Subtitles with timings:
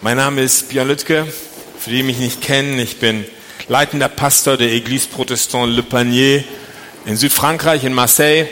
[0.00, 1.26] Mein Name ist Björn Lüttke.
[1.76, 3.24] Für die, die mich nicht kennen, ich bin
[3.66, 6.44] leitender Pastor der Église Protestant Le Panier
[7.04, 8.46] in Südfrankreich, in Marseille.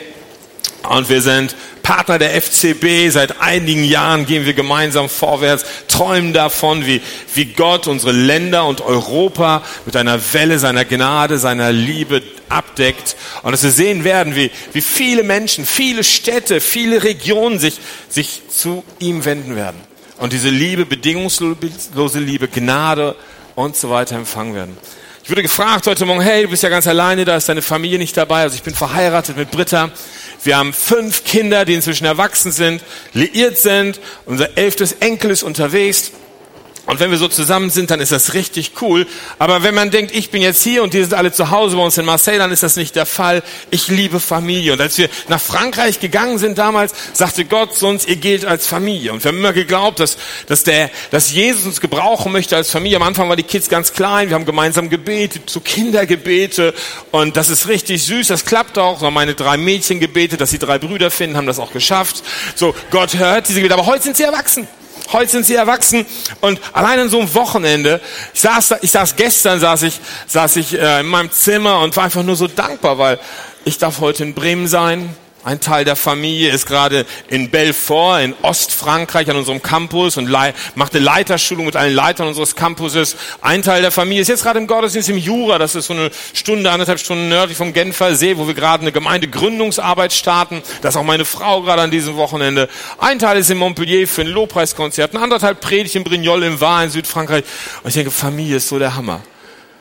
[0.89, 3.09] Und wir sind Partner der FCB.
[3.11, 7.01] Seit einigen Jahren gehen wir gemeinsam vorwärts, träumen davon, wie,
[7.33, 13.15] wie Gott unsere Länder und Europa mit einer Welle seiner Gnade, seiner Liebe abdeckt.
[13.43, 17.79] Und dass wir sehen werden, wie, wie viele Menschen, viele Städte, viele Regionen sich,
[18.09, 19.86] sich zu ihm wenden werden
[20.17, 23.15] und diese Liebe, bedingungslose Liebe, Gnade
[23.55, 24.77] und so weiter empfangen werden.
[25.23, 27.99] Ich wurde gefragt heute Morgen, hey, du bist ja ganz alleine, da ist deine Familie
[27.99, 28.43] nicht dabei.
[28.43, 29.91] Also ich bin verheiratet mit Britta.
[30.41, 32.81] Wir haben fünf Kinder, die inzwischen erwachsen sind,
[33.13, 33.99] liiert sind.
[34.25, 36.11] Unser elftes Enkel ist unterwegs.
[36.87, 39.05] Und wenn wir so zusammen sind, dann ist das richtig cool.
[39.39, 41.83] Aber wenn man denkt, ich bin jetzt hier und die sind alle zu Hause bei
[41.83, 43.43] uns in Marseille, dann ist das nicht der Fall.
[43.71, 44.71] Ich liebe Familie.
[44.71, 48.67] Und als wir nach Frankreich gegangen sind damals, sagte Gott zu uns, ihr gilt als
[48.67, 49.11] Familie.
[49.11, 52.95] Und wir haben immer geglaubt, dass, dass, der, dass Jesus uns gebrauchen möchte als Familie.
[52.95, 54.29] Am Anfang waren die Kids ganz klein.
[54.29, 56.73] Wir haben gemeinsam gebetet, zu Kindergebete.
[57.11, 58.27] Und das ist richtig süß.
[58.27, 59.01] Das klappt auch.
[59.01, 62.23] So meine drei Mädchen gebetet, dass sie drei Brüder finden, haben das auch geschafft.
[62.55, 63.73] So, Gott hört diese Gebete.
[63.73, 64.69] Aber heute sind sie erwachsen.
[65.11, 66.05] Heute sind sie erwachsen
[66.41, 68.01] und allein an so einem Wochenende,
[68.33, 72.05] ich saß, ich saß gestern, saß ich, saß ich äh, in meinem Zimmer und war
[72.05, 73.19] einfach nur so dankbar, weil
[73.63, 75.15] ich darf heute in Bremen sein.
[75.43, 80.93] Ein Teil der Familie ist gerade in Belfort in Ostfrankreich an unserem Campus und macht
[80.93, 83.15] eine Leiterschulung mit allen Leitern unseres Campuses.
[83.41, 85.57] Ein Teil der Familie ist jetzt gerade im Gottesdienst im Jura.
[85.57, 88.91] Das ist so eine Stunde, anderthalb Stunden nördlich vom Genfer See, wo wir gerade eine
[88.91, 90.61] Gemeindegründungsarbeit starten.
[90.81, 92.67] Das ist auch meine Frau gerade an diesem Wochenende.
[92.97, 95.13] Ein Teil ist in Montpellier für ein Lobpreiskonzert.
[95.13, 97.45] Ein anderer Teil predigt in Brignoles im Var in Südfrankreich.
[97.83, 99.21] Und ich denke, Familie ist so der Hammer.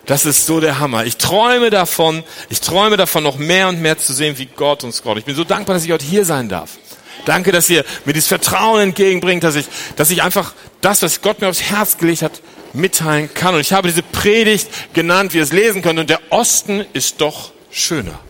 [0.07, 1.05] Das ist so der Hammer.
[1.05, 5.03] Ich träume davon, ich träume davon, noch mehr und mehr zu sehen, wie Gott uns
[5.03, 5.19] Gott.
[5.19, 6.79] Ich bin so dankbar, dass ich heute hier sein darf.
[7.25, 11.41] Danke, dass ihr mir dieses Vertrauen entgegenbringt, dass ich, dass ich einfach das, was Gott
[11.41, 12.41] mir aufs Herz gelegt hat,
[12.73, 13.55] mitteilen kann.
[13.55, 15.99] Und ich habe diese Predigt genannt, wie ihr es lesen könnt.
[15.99, 18.21] Und der Osten ist doch schöner.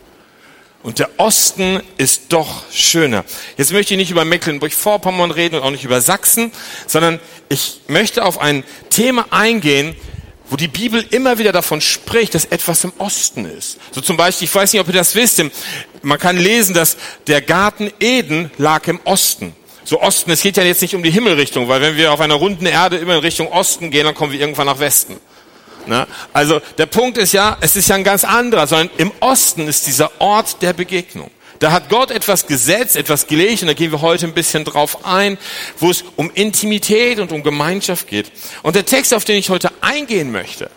[0.82, 3.25] Und der Osten ist doch schöner.
[3.58, 6.53] Jetzt möchte ich nicht über Mecklenburg-Vorpommern reden und auch nicht über Sachsen,
[6.87, 9.94] sondern ich möchte auf ein Thema eingehen,
[10.48, 13.78] wo die Bibel immer wieder davon spricht, dass etwas im Osten ist.
[13.92, 15.42] So zum Beispiel, ich weiß nicht, ob ihr das wisst,
[16.02, 16.96] man kann lesen, dass
[17.26, 19.54] der Garten Eden lag im Osten.
[19.84, 22.34] So Osten, es geht ja jetzt nicht um die Himmelrichtung, weil wenn wir auf einer
[22.34, 25.16] runden Erde immer in Richtung Osten gehen, dann kommen wir irgendwann nach Westen.
[25.86, 26.06] Na?
[26.32, 29.86] Also der Punkt ist ja, es ist ja ein ganz anderer, sondern im Osten ist
[29.86, 31.30] dieser Ort der Begegnung.
[31.59, 35.05] Da hat Gott etwas gesetzt, etwas gelegt, und da gehen wir heute ein bisschen drauf
[35.05, 35.39] ein,
[35.78, 38.31] wo es um Intimität und um Gemeinschaft geht.
[38.62, 40.71] Und der Text, auf den ich heute eingehen möchte,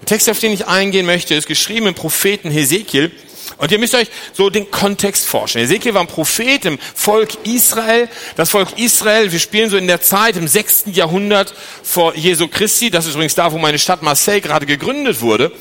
[0.00, 3.12] der Text, auf den ich eingehen möchte, ist geschrieben im Propheten Hesekiel.
[3.58, 5.66] Und ihr müsst euch so den Kontext vorstellen.
[5.66, 8.08] Hesekiel war ein Prophet im Volk Israel.
[8.34, 12.90] Das Volk Israel, wir spielen so in der Zeit im sechsten Jahrhundert vor Jesu Christi.
[12.90, 15.52] Das ist übrigens da, wo meine Stadt Marseille gerade gegründet wurde.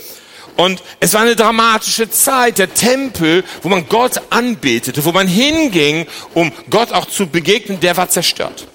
[0.57, 6.07] Und es war eine dramatische Zeit, der Tempel, wo man Gott anbetete, wo man hinging,
[6.33, 8.67] um Gott auch zu begegnen, der war zerstört.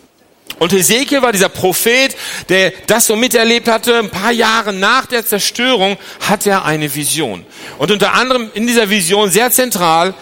[0.59, 2.15] Und Ezekiel war dieser Prophet,
[2.51, 3.99] der das so miterlebt hatte.
[3.99, 5.97] Ein paar Jahre nach der Zerstörung
[6.29, 7.47] hat er eine Vision.
[7.79, 10.13] Und unter anderem in dieser Vision sehr zentral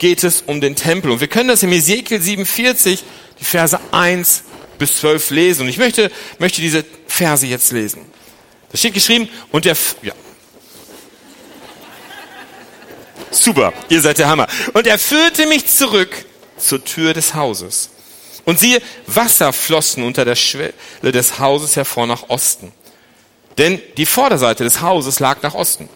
[0.00, 1.12] geht es um den Tempel.
[1.12, 3.04] Und wir können das im Ezekiel 47,
[3.38, 4.42] die Verse 1
[4.78, 5.62] bis 12 lesen.
[5.62, 6.10] Und ich möchte,
[6.40, 8.00] möchte diese Verse jetzt lesen.
[8.72, 10.12] Da steht geschrieben, und der, ja,
[13.34, 14.46] Super, ihr seid der Hammer.
[14.72, 16.24] Und er führte mich zurück
[16.56, 17.90] zur Tür des Hauses.
[18.44, 20.72] Und siehe, Wasser flossen unter der Schwelle
[21.02, 22.72] des Hauses hervor nach Osten.
[23.58, 25.88] Denn die Vorderseite des Hauses lag nach Osten.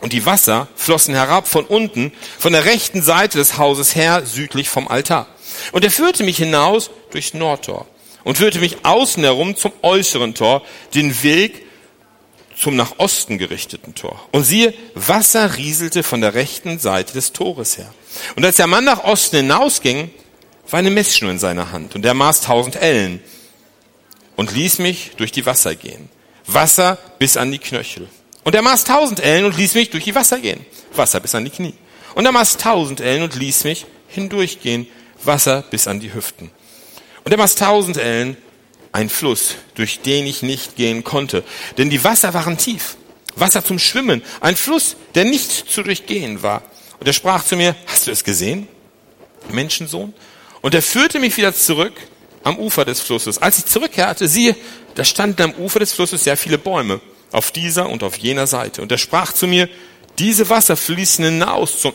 [0.00, 4.68] Und die Wasser flossen herab von unten, von der rechten Seite des Hauses her, südlich
[4.68, 5.26] vom Altar.
[5.72, 7.86] Und er führte mich hinaus durchs Nordtor
[8.24, 10.62] und führte mich außen herum zum äußeren Tor,
[10.94, 11.67] den Weg
[12.58, 14.20] zum nach Osten gerichteten Tor.
[14.32, 17.92] Und siehe, Wasser rieselte von der rechten Seite des Tores her.
[18.36, 20.10] Und als der Mann nach Osten hinausging,
[20.70, 23.22] war eine Messschnur in seiner Hand und er maß tausend Ellen
[24.36, 26.08] und ließ mich durch die Wasser gehen.
[26.46, 28.08] Wasser bis an die Knöchel.
[28.44, 30.64] Und er maß tausend Ellen und ließ mich durch die Wasser gehen.
[30.94, 31.74] Wasser bis an die Knie.
[32.14, 34.86] Und er maß tausend Ellen und ließ mich hindurchgehen.
[35.22, 36.50] Wasser bis an die Hüften.
[37.24, 38.36] Und er maß tausend Ellen
[38.92, 41.44] ein Fluss, durch den ich nicht gehen konnte.
[41.76, 42.96] Denn die Wasser waren tief.
[43.36, 44.22] Wasser zum Schwimmen.
[44.40, 46.62] Ein Fluss, der nicht zu durchgehen war.
[46.98, 48.66] Und er sprach zu mir, hast du es gesehen?
[49.50, 50.14] Menschensohn?
[50.60, 51.94] Und er führte mich wieder zurück
[52.42, 53.38] am Ufer des Flusses.
[53.38, 54.56] Als ich zurückkehrte, siehe,
[54.94, 57.00] da standen am Ufer des Flusses sehr viele Bäume,
[57.30, 58.82] auf dieser und auf jener Seite.
[58.82, 59.68] Und er sprach zu mir,
[60.18, 61.92] diese Wasser fließen hinaus zum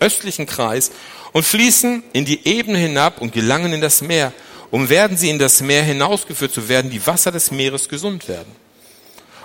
[0.00, 0.90] östlichen Kreis
[1.32, 4.32] und fließen in die Ebene hinab und gelangen in das Meer
[4.74, 8.50] und werden sie in das Meer hinausgeführt, so werden die Wasser des Meeres gesund werden.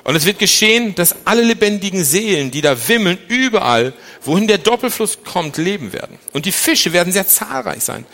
[0.03, 3.93] Und es wird geschehen, dass alle lebendigen Seelen, die da wimmeln, überall,
[4.23, 6.17] wohin der Doppelfluss kommt, leben werden.
[6.33, 8.07] Und die Fische werden sehr zahlreich sein.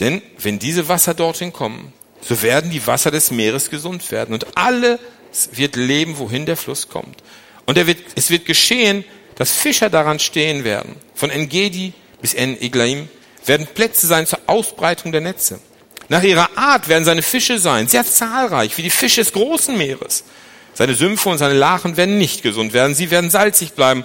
[0.00, 1.92] Denn wenn diese Wasser dorthin kommen,
[2.22, 4.32] so werden die Wasser des Meeres gesund werden.
[4.32, 4.98] Und alles
[5.52, 7.22] wird leben, wohin der Fluss kommt.
[7.66, 9.04] Und wird, es wird geschehen,
[9.34, 10.96] dass Fischer daran stehen werden.
[11.14, 11.92] Von Engedi
[12.22, 13.10] bis En Eglaim
[13.46, 15.60] werden Plätze sein zur Ausbreitung der Netze.
[16.10, 20.24] Nach ihrer Art werden seine Fische sein, sehr zahlreich, wie die Fische des großen Meeres.
[20.74, 24.04] Seine Sümpfe und seine Lachen werden nicht gesund werden, sie werden salzig bleiben.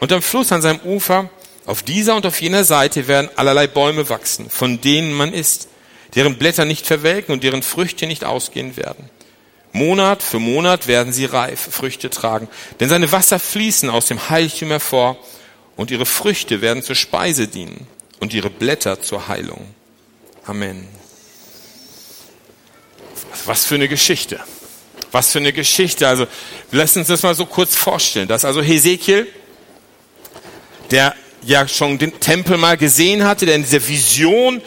[0.00, 1.30] Und am Fluss an seinem Ufer,
[1.64, 5.68] auf dieser und auf jener Seite werden allerlei Bäume wachsen, von denen man isst,
[6.16, 9.08] deren Blätter nicht verwelken und deren Früchte nicht ausgehen werden.
[9.72, 12.48] Monat für Monat werden sie reif Früchte tragen,
[12.80, 15.16] denn seine Wasser fließen aus dem Heiligtum hervor
[15.76, 17.86] und ihre Früchte werden zur Speise dienen
[18.20, 19.74] und ihre Blätter zur Heilung.
[20.46, 20.86] Amen.
[23.44, 24.40] Was für eine Geschichte.
[25.12, 26.08] Was für eine Geschichte.
[26.08, 26.26] Also,
[26.70, 28.28] lass uns das mal so kurz vorstellen.
[28.28, 29.26] Dass also Hesekiel,
[30.90, 34.62] der ja schon den Tempel mal gesehen hatte, der in dieser Vision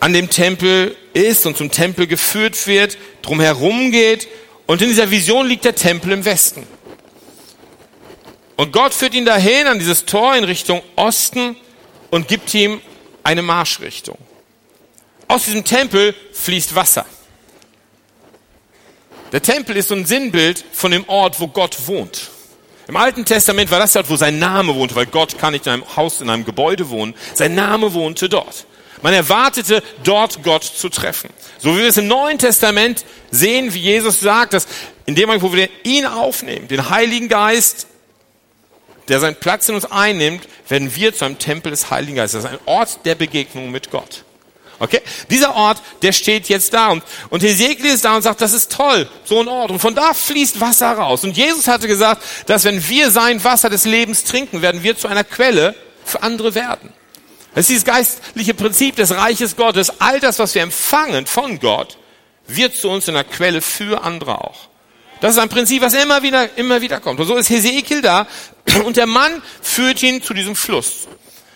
[0.00, 4.28] an dem Tempel ist und zum Tempel geführt wird, drumherum geht
[4.66, 6.66] und in dieser Vision liegt der Tempel im Westen.
[8.56, 11.56] Und Gott führt ihn dahin an dieses Tor in Richtung Osten
[12.10, 12.80] und gibt ihm
[13.24, 14.18] eine Marschrichtung.
[15.26, 17.06] Aus diesem Tempel fließt Wasser.
[19.32, 22.30] Der Tempel ist so ein Sinnbild von dem Ort, wo Gott wohnt.
[22.86, 25.66] Im Alten Testament war das der Ort, wo sein Name wohnte, weil Gott kann nicht
[25.66, 27.14] in einem Haus, in einem Gebäude wohnen.
[27.34, 28.66] Sein Name wohnte dort.
[29.02, 31.30] Man erwartete, dort Gott zu treffen.
[31.58, 34.66] So wie wir es im Neuen Testament sehen, wie Jesus sagt, dass
[35.06, 37.86] in dem Moment, wo wir ihn aufnehmen, den Heiligen Geist,
[39.08, 42.42] der seinen Platz in uns einnimmt, werden wir zu einem Tempel des Heiligen Geistes.
[42.42, 44.24] Das ist ein Ort der Begegnung mit Gott.
[44.78, 45.00] Okay?
[45.30, 48.72] Dieser Ort, der steht jetzt da und, und Hesekiel ist da und sagt, das ist
[48.72, 49.70] toll, so ein Ort.
[49.70, 51.24] Und von da fließt Wasser raus.
[51.24, 55.08] Und Jesus hatte gesagt, dass wenn wir sein Wasser des Lebens trinken, werden wir zu
[55.08, 55.74] einer Quelle
[56.04, 56.92] für andere werden.
[57.54, 60.00] Das ist dieses geistliche Prinzip des Reiches Gottes.
[60.00, 61.98] All das, was wir empfangen von Gott,
[62.46, 64.68] wird zu uns in einer Quelle für andere auch.
[65.20, 67.20] Das ist ein Prinzip, was immer wieder, immer wieder kommt.
[67.20, 68.26] Und so ist Hesekiel da
[68.84, 71.08] und der Mann führt ihn zu diesem Fluss.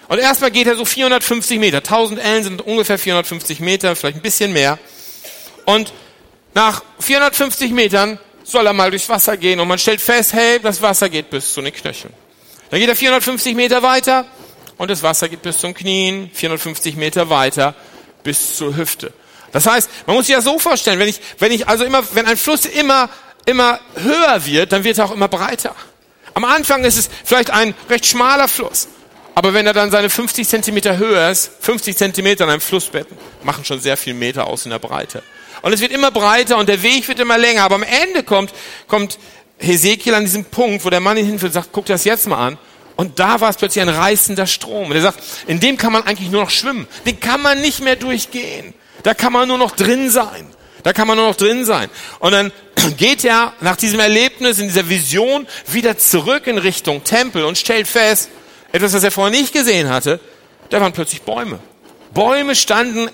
[0.08, 1.78] Und erstmal geht er so 450 Meter.
[1.78, 4.78] 1000 Ellen sind ungefähr 450 Meter, vielleicht ein bisschen mehr.
[5.66, 5.93] Und
[6.55, 10.81] nach 450 Metern soll er mal durchs Wasser gehen und man stellt fest, hey, das
[10.81, 12.14] Wasser geht bis zu den Knöcheln.
[12.70, 14.25] Dann geht er 450 Meter weiter
[14.78, 17.75] und das Wasser geht bis zum Knien, 450 Meter weiter
[18.22, 19.12] bis zur Hüfte.
[19.52, 22.26] Das heißt, man muss sich das so vorstellen, wenn ich, wenn ich also immer, wenn
[22.26, 23.10] ein Fluss immer,
[23.46, 25.75] immer höher wird, dann wird er auch immer breiter.
[26.38, 28.87] Am Anfang ist es vielleicht ein recht schmaler Fluss.
[29.35, 33.08] Aber wenn er dann seine 50 Zentimeter höher ist, 50 Zentimeter in einem Flussbett,
[33.43, 35.25] machen schon sehr viel Meter aus in der Breite.
[35.62, 37.64] Und es wird immer breiter und der Weg wird immer länger.
[37.64, 38.52] Aber am Ende kommt,
[38.87, 39.19] kommt
[39.58, 42.29] Hesekiel an diesem Punkt, wo der Mann ihn hinführt und sagt, guck dir das jetzt
[42.29, 42.56] mal an.
[42.94, 44.91] Und da war es plötzlich ein reißender Strom.
[44.91, 45.19] Und er sagt,
[45.49, 46.87] in dem kann man eigentlich nur noch schwimmen.
[47.05, 48.75] Den kann man nicht mehr durchgehen.
[49.02, 50.46] Da kann man nur noch drin sein.
[50.82, 51.90] Da kann man nur noch drin sein.
[52.19, 52.52] Und dann
[52.96, 57.88] geht er nach diesem Erlebnis, in dieser Vision, wieder zurück in Richtung Tempel und stellt
[57.88, 58.30] fest,
[58.72, 60.20] etwas, was er vorher nicht gesehen hatte,
[60.70, 61.58] da waren plötzlich Bäume.
[62.12, 63.10] Bäume standen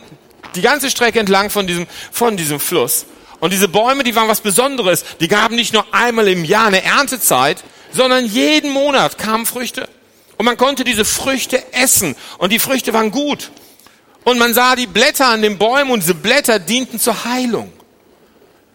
[0.55, 3.06] die ganze Strecke entlang von diesem, von diesem Fluss.
[3.40, 5.05] Und diese Bäume, die waren was Besonderes.
[5.20, 7.62] Die gaben nicht nur einmal im Jahr eine Erntezeit,
[7.93, 9.89] sondern jeden Monat kamen Früchte.
[10.36, 12.17] Und man konnte diese Früchte essen.
[12.39, 13.50] Und die Früchte waren gut.
[14.24, 17.72] Und man sah die Blätter an den Bäumen und diese Blätter dienten zur Heilung.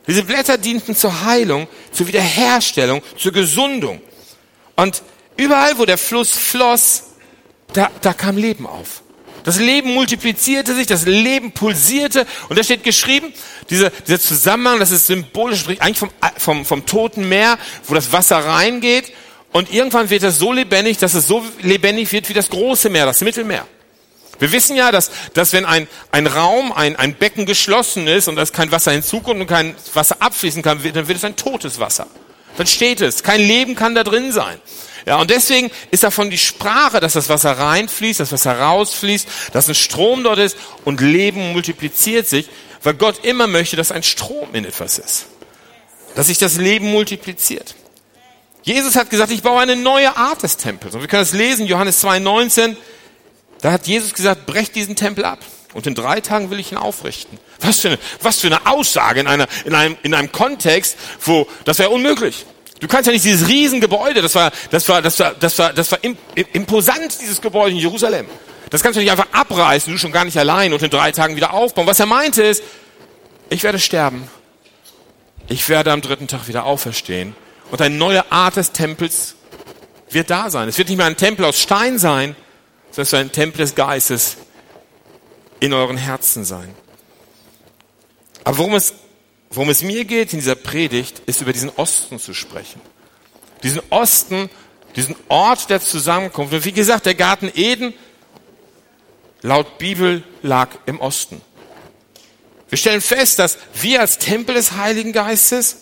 [0.07, 4.01] Diese Blätter dienten zur Heilung, zur Wiederherstellung, zur Gesundung.
[4.75, 5.03] Und
[5.39, 7.03] Überall, wo der Fluss floss,
[7.71, 9.03] da, da kam Leben auf.
[9.45, 12.27] Das Leben multiplizierte sich, das Leben pulsierte.
[12.49, 13.31] Und da steht geschrieben,
[13.69, 18.37] dieser, dieser Zusammenhang, das ist symbolisch, eigentlich vom, vom, vom Toten Meer, wo das Wasser
[18.37, 19.13] reingeht.
[19.53, 23.05] Und irgendwann wird es so lebendig, dass es so lebendig wird wie das große Meer,
[23.05, 23.65] das Mittelmeer.
[24.39, 28.37] Wir wissen ja, dass, dass wenn ein, ein Raum, ein, ein Becken geschlossen ist und
[28.37, 32.07] da kein Wasser hinzukommt und kein Wasser abfließen kann, dann wird es ein totes Wasser.
[32.57, 33.23] Dann steht es.
[33.23, 34.59] Kein Leben kann da drin sein.
[35.05, 39.27] Ja, und deswegen ist davon die Sprache, dass das Wasser reinfließt, dass das Wasser rausfließt,
[39.53, 42.49] dass ein Strom dort ist und Leben multipliziert sich,
[42.83, 45.27] weil Gott immer möchte, dass ein Strom in etwas ist.
[46.15, 47.75] Dass sich das Leben multipliziert.
[48.63, 50.93] Jesus hat gesagt, ich baue eine neue Art des Tempels.
[50.95, 52.75] Und wir können das lesen, Johannes 2,19.
[53.61, 55.39] Da hat Jesus gesagt, brecht diesen Tempel ab.
[55.73, 57.37] Und in drei Tagen will ich ihn aufrichten.
[57.59, 61.47] Was für eine, was für eine Aussage in, einer, in, einem, in einem Kontext, wo
[61.65, 62.45] das wäre unmöglich.
[62.79, 65.91] Du kannst ja nicht dieses Riesengebäude, das war, das war, das war, das war, das
[65.91, 65.99] war
[66.53, 68.25] imposant, dieses Gebäude in Jerusalem.
[68.69, 71.35] Das kannst du nicht einfach abreißen, du schon gar nicht allein und in drei Tagen
[71.35, 71.87] wieder aufbauen.
[71.87, 72.63] Was er meinte ist,
[73.49, 74.29] ich werde sterben.
[75.49, 77.35] Ich werde am dritten Tag wieder auferstehen.
[77.71, 79.35] Und eine neue Art des Tempels
[80.09, 80.69] wird da sein.
[80.69, 82.35] Es wird nicht mehr ein Tempel aus Stein sein,
[82.91, 84.37] sondern es wird ein Tempel des Geistes
[85.59, 86.73] in euren Herzen sein.
[88.43, 88.93] Aber worum es,
[89.51, 92.81] worum es mir geht in dieser Predigt, ist über diesen Osten zu sprechen.
[93.63, 94.49] Diesen Osten,
[94.95, 96.53] diesen Ort der Zusammenkunft.
[96.53, 97.93] Und wie gesagt, der Garten Eden
[99.41, 101.41] laut Bibel lag im Osten.
[102.69, 105.77] Wir stellen fest, dass wir als Tempel des Heiligen Geistes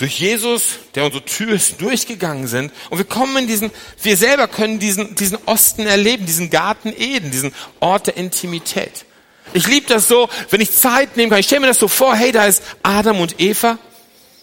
[0.00, 0.62] durch Jesus,
[0.94, 2.72] der unsere Tür ist, durchgegangen sind.
[2.88, 3.70] Und wir kommen in diesen,
[4.02, 9.04] wir selber können diesen, diesen Osten erleben, diesen Garten Eden, diesen Ort der Intimität.
[9.52, 11.40] Ich liebe das so, wenn ich Zeit nehmen kann.
[11.40, 13.78] Ich stelle mir das so vor, hey, da ist Adam und Eva.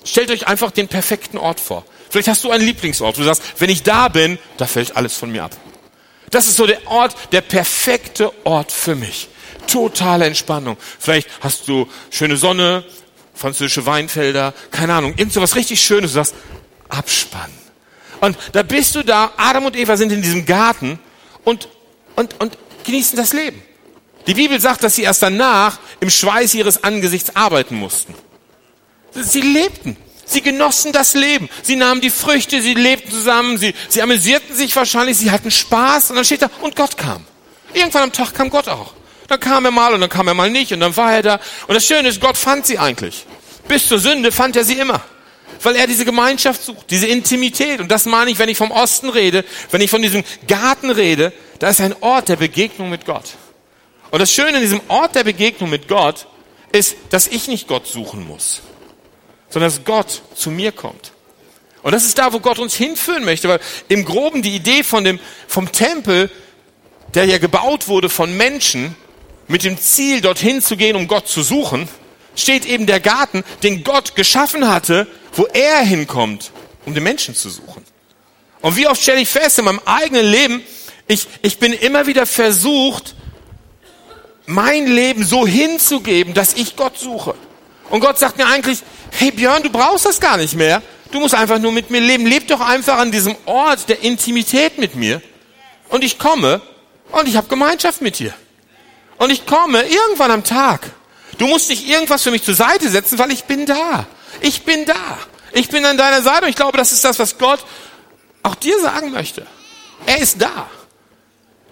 [0.06, 1.86] Stellt euch einfach den perfekten Ort vor.
[2.10, 3.18] Vielleicht hast du einen Lieblingsort.
[3.18, 5.58] Du sagst, wenn ich da bin, da fällt alles von mir ab.
[6.30, 9.28] Das ist so der Ort, der perfekte Ort für mich.
[9.66, 10.78] Totale Entspannung.
[11.00, 12.84] Vielleicht hast du schöne Sonne,
[13.38, 16.12] französische Weinfelder, keine Ahnung, irgend so was richtig Schönes.
[16.12, 16.36] Du sagst,
[16.90, 17.58] abspannen.
[18.22, 21.00] Und da bist du da, Adam und Eva sind in diesem Garten
[21.44, 21.70] und,
[22.16, 23.62] und, und genießen das Leben.
[24.26, 28.14] Die Bibel sagt, dass sie erst danach im Schweiß ihres Angesichts arbeiten mussten.
[29.14, 29.96] Sie lebten.
[30.26, 31.48] Sie genossen das Leben.
[31.64, 36.10] Sie nahmen die Früchte, sie lebten zusammen, sie, sie amüsierten sich wahrscheinlich, sie hatten Spaß
[36.10, 37.26] und dann steht da, und Gott kam.
[37.74, 38.94] Irgendwann am Tag kam Gott auch.
[39.28, 41.40] Dann kam er mal und dann kam er mal nicht und dann war er da.
[41.68, 43.26] Und das Schöne ist, Gott fand sie eigentlich.
[43.68, 45.02] Bis zur Sünde fand er sie immer.
[45.62, 47.80] Weil er diese Gemeinschaft sucht, diese Intimität.
[47.80, 51.34] Und das meine ich, wenn ich vom Osten rede, wenn ich von diesem Garten rede,
[51.60, 53.36] da ist ein Ort der Begegnung mit Gott.
[54.12, 56.28] Und das Schöne in diesem Ort der Begegnung mit Gott
[56.72, 58.62] ist, dass ich nicht Gott suchen muss
[59.50, 61.12] sondern dass Gott zu mir kommt.
[61.84, 65.04] Und das ist da, wo Gott uns hinführen möchte, weil im Groben die Idee von
[65.04, 66.30] dem, vom Tempel,
[67.14, 68.96] der ja gebaut wurde von Menschen,
[69.48, 71.88] mit dem Ziel, dorthin zu gehen, um Gott zu suchen,
[72.36, 76.52] steht eben der Garten, den Gott geschaffen hatte, wo er hinkommt,
[76.86, 77.84] um den Menschen zu suchen.
[78.62, 80.64] Und wie oft stelle ich fest in meinem eigenen Leben,
[81.08, 83.16] ich, ich bin immer wieder versucht,
[84.46, 87.36] mein Leben so hinzugeben, dass ich Gott suche.
[87.90, 88.80] Und Gott sagt mir eigentlich,
[89.12, 90.82] hey Björn, du brauchst das gar nicht mehr.
[91.12, 92.26] Du musst einfach nur mit mir leben.
[92.26, 95.22] Leb doch einfach an diesem Ort der Intimität mit mir.
[95.90, 96.62] Und ich komme
[97.12, 98.34] und ich habe Gemeinschaft mit dir.
[99.18, 100.82] Und ich komme irgendwann am Tag.
[101.38, 104.06] Du musst nicht irgendwas für mich zur Seite setzen, weil ich bin da.
[104.42, 105.18] Ich bin da.
[105.54, 107.60] Ich bin an deiner Seite und ich glaube, das ist das, was Gott
[108.44, 109.46] auch dir sagen möchte.
[110.06, 110.70] Er ist da.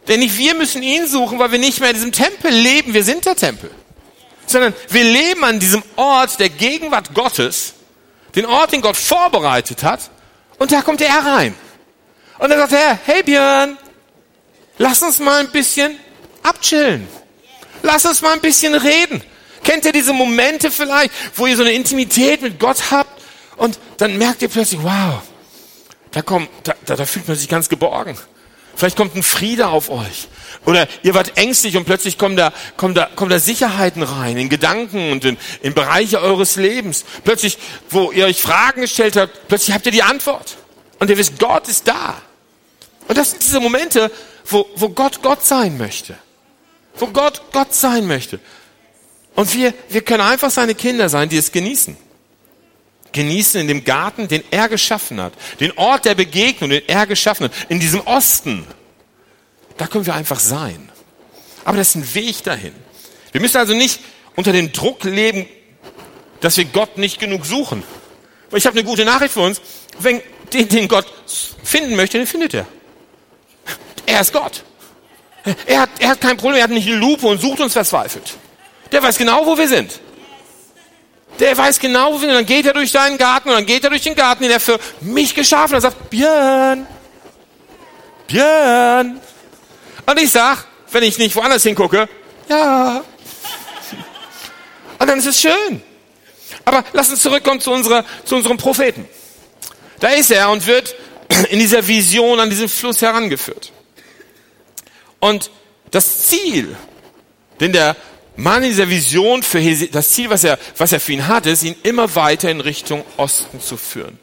[0.08, 2.94] Denn nicht wir müssen ihn suchen, weil wir nicht mehr in diesem Tempel leben.
[2.94, 3.72] Wir sind der Tempel
[4.48, 7.74] sondern wir leben an diesem Ort der Gegenwart Gottes,
[8.36, 10.00] den Ort, den Gott vorbereitet hat,
[10.58, 11.56] und da kommt er rein.
[12.38, 13.78] Und dann sagt er, hey Björn,
[14.78, 15.98] lass uns mal ein bisschen
[16.44, 17.08] abchillen.
[17.84, 19.22] Lass uns mal ein bisschen reden.
[19.64, 23.22] Kennt ihr diese Momente vielleicht, wo ihr so eine Intimität mit Gott habt
[23.58, 25.22] und dann merkt ihr plötzlich, wow,
[26.12, 28.18] da kommt, da, da, da fühlt man sich ganz geborgen.
[28.76, 30.28] Vielleicht kommt ein Friede auf euch.
[30.66, 34.50] Oder ihr wart ängstlich und plötzlich kommen da, kommen da, kommen da Sicherheiten rein, in
[34.50, 37.06] Gedanken und in, in Bereiche eures Lebens.
[37.24, 37.58] Plötzlich,
[37.90, 40.58] wo ihr euch Fragen gestellt habt, plötzlich habt ihr die Antwort.
[41.00, 42.22] Und ihr wisst, Gott ist da.
[43.08, 44.12] Und das sind diese Momente,
[44.46, 46.18] wo, wo Gott Gott sein möchte.
[46.98, 48.40] Wo Gott Gott sein möchte.
[49.36, 51.98] Und wir, wir können einfach seine Kinder sein, die es genießen
[53.16, 55.34] genießen in dem Garten, den er geschaffen hat.
[55.60, 57.54] Den Ort der Begegnung, den er geschaffen hat.
[57.70, 58.68] In diesem Osten.
[59.78, 60.90] Da können wir einfach sein.
[61.64, 62.74] Aber das ist ein Weg dahin.
[63.32, 64.02] Wir müssen also nicht
[64.36, 65.48] unter dem Druck leben,
[66.42, 67.84] dass wir Gott nicht genug suchen.
[68.54, 69.62] Ich habe eine gute Nachricht für uns.
[70.00, 70.22] Wenn
[70.54, 71.08] den, den Gott
[71.64, 72.68] finden möchte, den findet er.
[74.06, 74.64] Er ist Gott.
[75.66, 78.36] Er hat, er hat kein Problem, er hat nicht eine Lupe und sucht uns verzweifelt.
[78.92, 80.00] Der weiß genau, wo wir sind.
[81.40, 82.34] Der weiß genau, wo wir sind.
[82.34, 84.60] Dann geht er durch deinen Garten und dann geht er durch den Garten, den er
[84.60, 86.88] für mich geschaffen hat und sagt, Björn,
[88.28, 89.20] Björn.
[90.06, 92.08] Und ich sag, wenn ich nicht woanders hingucke,
[92.50, 93.04] ja.
[95.00, 95.82] Und dann ist es schön.
[96.64, 99.08] Aber lass uns zurückkommen zu, unserer, zu unserem Propheten.
[100.00, 100.96] Da ist er und wird
[101.50, 103.72] in dieser Vision an diesen Fluss herangeführt.
[105.26, 105.50] Und
[105.90, 106.76] das Ziel,
[107.60, 107.96] den der
[108.36, 111.64] Mann in dieser Vision für das Ziel, was er, was er für ihn hat, ist,
[111.64, 114.20] ihn immer weiter in Richtung Osten zu führen.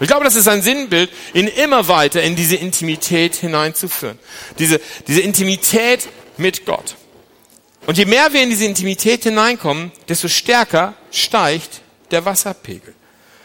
[0.00, 4.18] Ich glaube, das ist ein Sinnbild, ihn immer weiter in diese Intimität hineinzuführen.
[4.58, 6.08] Diese, diese Intimität
[6.38, 6.96] mit Gott.
[7.86, 12.94] Und je mehr wir in diese Intimität hineinkommen, desto stärker steigt der Wasserpegel.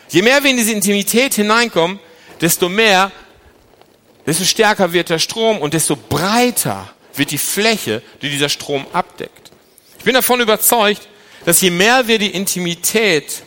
[0.08, 2.00] Je mehr wir in diese Intimität hineinkommen,
[2.40, 3.12] desto mehr,
[4.26, 9.52] desto stärker wird der Strom und desto breiter wird die Fläche, die dieser Strom abdeckt.
[10.00, 11.08] Ich bin davon überzeugt,
[11.46, 13.44] dass je mehr wir die Intimität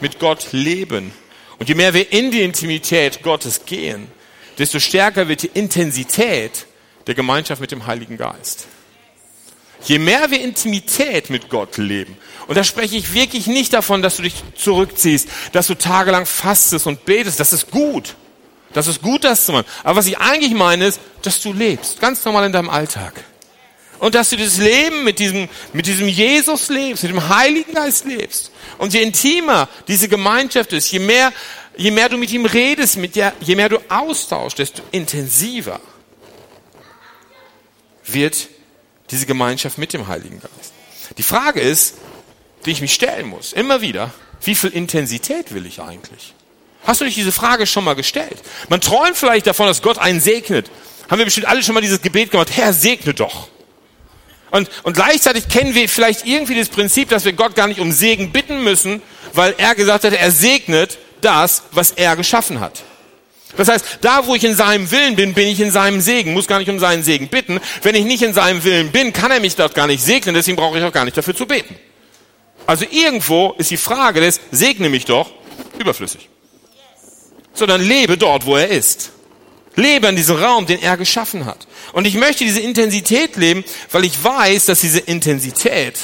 [0.00, 1.12] mit Gott leben
[1.58, 4.06] und je mehr wir in die Intimität Gottes gehen,
[4.56, 6.64] desto stärker wird die Intensität
[7.06, 8.66] der Gemeinschaft mit dem Heiligen Geist.
[9.84, 12.16] Je mehr wir Intimität mit Gott leben,
[12.46, 16.86] und da spreche ich wirklich nicht davon, dass du dich zurückziehst, dass du tagelang fastest
[16.86, 18.16] und betest, das ist gut.
[18.72, 19.66] Das ist gut, das zu machen.
[19.84, 23.24] Aber was ich eigentlich meine, ist, dass du lebst, ganz normal in deinem Alltag.
[23.98, 28.04] Und dass du das Leben mit diesem, mit diesem Jesus lebst, mit dem Heiligen Geist
[28.04, 28.50] lebst.
[28.78, 31.32] Und je intimer diese Gemeinschaft ist, je mehr,
[31.76, 35.80] je mehr du mit ihm redest, mit der, je mehr du austauschst, desto intensiver
[38.04, 38.48] wird
[39.10, 40.72] diese Gemeinschaft mit dem Heiligen Geist.
[41.18, 41.94] Die Frage ist,
[42.64, 44.12] die ich mich stellen muss, immer wieder,
[44.42, 46.34] wie viel Intensität will ich eigentlich?
[46.84, 48.38] Hast du dich diese Frage schon mal gestellt?
[48.68, 50.70] Man träumt vielleicht davon, dass Gott einen segnet.
[51.08, 53.48] Haben wir bestimmt alle schon mal dieses Gebet gemacht, Herr, segne doch.
[54.50, 57.90] Und, und gleichzeitig kennen wir vielleicht irgendwie das Prinzip, dass wir Gott gar nicht um
[57.90, 59.00] Segen bitten müssen,
[59.32, 62.82] weil er gesagt hat, er segnet das, was er geschaffen hat.
[63.56, 66.46] Das heißt, da wo ich in seinem Willen bin, bin ich in seinem Segen, muss
[66.46, 67.60] gar nicht um seinen Segen bitten.
[67.82, 70.56] Wenn ich nicht in seinem Willen bin, kann er mich dort gar nicht segnen, deswegen
[70.56, 71.76] brauche ich auch gar nicht dafür zu beten.
[72.66, 75.30] Also irgendwo ist die Frage des Segne mich doch
[75.78, 76.28] überflüssig.
[77.54, 79.10] Sondern lebe dort, wo er ist.
[79.74, 81.66] Lebe in diesem Raum, den er geschaffen hat.
[81.92, 85.98] Und ich möchte diese Intensität leben, weil ich weiß, dass diese Intensität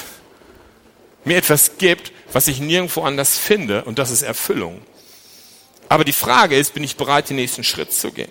[1.24, 4.80] mir etwas gibt, was ich nirgendwo anders finde, und das ist Erfüllung.
[5.88, 8.30] Aber die Frage ist, bin ich bereit, den nächsten Schritt zu gehen?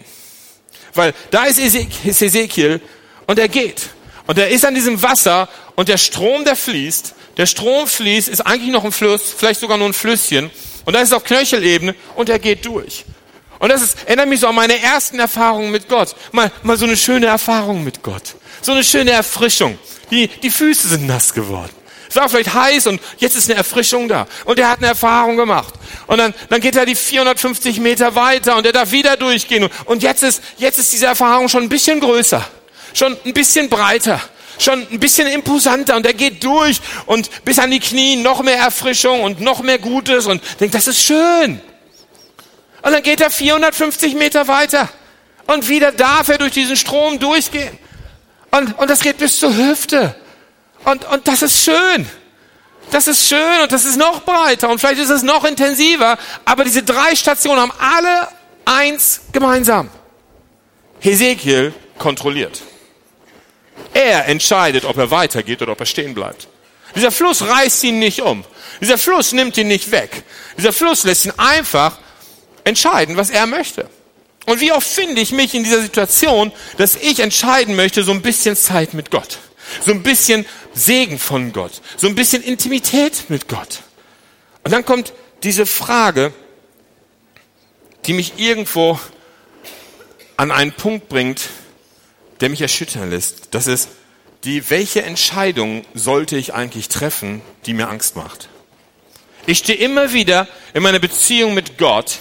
[0.93, 2.81] Weil da ist Ezekiel
[3.25, 3.89] und er geht.
[4.27, 8.41] Und er ist an diesem Wasser und der Strom, der fließt, der Strom fließt, ist
[8.41, 10.49] eigentlich noch ein Fluss, vielleicht sogar nur ein Flüsschen.
[10.87, 13.03] Und da ist auf Knöchelebene und er geht durch.
[13.59, 16.15] Und das ist, erinnert mich so an meine ersten Erfahrungen mit Gott.
[16.31, 18.35] Mal, mal so eine schöne Erfahrung mit Gott.
[18.61, 19.77] So eine schöne Erfrischung.
[20.11, 21.73] Die, die Füße sind nass geworden.
[22.07, 24.27] Es war vielleicht heiß und jetzt ist eine Erfrischung da.
[24.45, 25.73] Und er hat eine Erfahrung gemacht.
[26.05, 29.69] Und dann, dann geht er die 450 Meter weiter und er darf wieder durchgehen.
[29.83, 32.47] Und jetzt ist, jetzt ist diese Erfahrung schon ein bisschen größer.
[32.93, 34.21] Schon ein bisschen breiter.
[34.59, 38.57] Schon ein bisschen imposanter und er geht durch und bis an die Knie noch mehr
[38.57, 41.61] Erfrischung und noch mehr Gutes und denkt, das ist schön.
[42.81, 44.89] Und dann geht er 450 Meter weiter
[45.47, 47.77] und wieder darf er durch diesen Strom durchgehen.
[48.51, 50.15] Und, und das geht bis zur Hüfte.
[50.85, 52.07] Und, und das ist schön.
[52.91, 56.17] Das ist schön und das ist noch breiter und vielleicht ist es noch intensiver.
[56.45, 58.29] Aber diese drei Stationen haben alle
[58.63, 59.89] eins gemeinsam.
[60.99, 62.61] Hesekiel kontrolliert.
[63.93, 66.47] Er entscheidet, ob er weitergeht oder ob er stehen bleibt.
[66.95, 68.43] Dieser Fluss reißt ihn nicht um.
[68.81, 70.23] Dieser Fluss nimmt ihn nicht weg.
[70.57, 71.97] Dieser Fluss lässt ihn einfach
[72.63, 73.89] entscheiden, was er möchte.
[74.45, 78.21] Und wie oft finde ich mich in dieser Situation, dass ich entscheiden möchte, so ein
[78.21, 79.39] bisschen Zeit mit Gott.
[79.85, 81.81] So ein bisschen Segen von Gott.
[81.97, 83.81] So ein bisschen Intimität mit Gott.
[84.63, 85.13] Und dann kommt
[85.43, 86.33] diese Frage,
[88.05, 88.99] die mich irgendwo
[90.37, 91.41] an einen Punkt bringt,
[92.41, 93.49] der mich erschüttern lässt.
[93.51, 93.89] Das ist
[94.43, 98.49] die, welche Entscheidung sollte ich eigentlich treffen, die mir Angst macht?
[99.45, 102.19] Ich stehe immer wieder in meiner Beziehung mit Gott,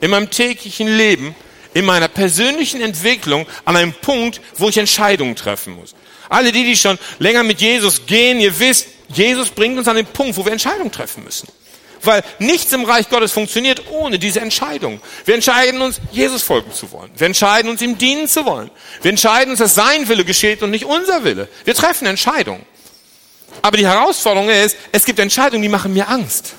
[0.00, 1.34] in meinem täglichen Leben,
[1.74, 5.94] in meiner persönlichen Entwicklung an einem Punkt, wo ich Entscheidungen treffen muss.
[6.28, 10.06] Alle die, die schon länger mit Jesus gehen, ihr wisst, Jesus bringt uns an den
[10.06, 11.48] Punkt, wo wir Entscheidungen treffen müssen.
[12.02, 15.00] Weil nichts im Reich Gottes funktioniert ohne diese Entscheidung.
[15.24, 17.10] Wir entscheiden uns, Jesus folgen zu wollen.
[17.16, 18.70] Wir entscheiden uns, ihm dienen zu wollen.
[19.02, 21.48] Wir entscheiden uns, dass sein Wille geschieht und nicht unser Wille.
[21.64, 22.64] Wir treffen Entscheidungen.
[23.62, 26.54] Aber die Herausforderung ist, es gibt Entscheidungen, die machen mir Angst.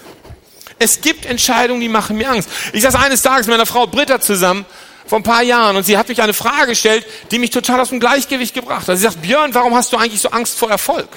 [0.79, 2.49] Es gibt Entscheidungen, die machen mir Angst.
[2.73, 4.65] Ich saß eines Tages mit meiner Frau Britta zusammen
[5.05, 7.89] vor ein paar Jahren und sie hat mich eine Frage gestellt, die mich total aus
[7.89, 8.97] dem Gleichgewicht gebracht hat.
[8.97, 11.07] Sie sagt, Björn, warum hast du eigentlich so Angst vor Erfolg?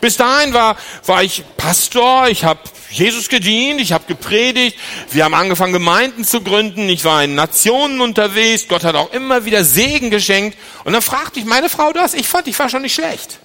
[0.00, 2.60] Bis dahin war, war ich Pastor, ich habe
[2.90, 4.76] Jesus gedient, ich habe gepredigt,
[5.10, 9.44] wir haben angefangen Gemeinden zu gründen, ich war in Nationen unterwegs, Gott hat auch immer
[9.44, 10.58] wieder Segen geschenkt.
[10.84, 13.38] Und dann fragte ich meine Frau das, ich fand, ich war schon nicht schlecht.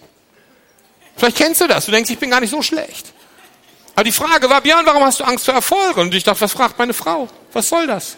[1.15, 3.13] Vielleicht kennst du das, du denkst, ich bin gar nicht so schlecht.
[3.95, 5.95] Aber die Frage war, Björn, warum hast du Angst vor Erfolg?
[5.97, 7.29] Und ich dachte, was fragt meine Frau?
[7.53, 8.17] Was soll das?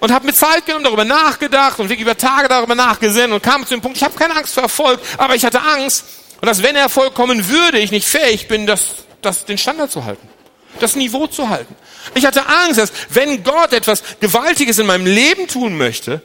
[0.00, 3.62] Und habe mir Zeit genommen, darüber nachgedacht und wirklich über Tage darüber nachgesehen und kam
[3.62, 6.04] zu dem Punkt, ich habe keine Angst vor Erfolg, aber ich hatte Angst,
[6.44, 10.04] und dass wenn Erfolg kommen würde, ich nicht fähig bin, das, das, den Standard zu
[10.04, 10.28] halten,
[10.78, 11.74] das Niveau zu halten.
[12.14, 16.20] Ich hatte Angst, dass wenn Gott etwas Gewaltiges in meinem Leben tun möchte,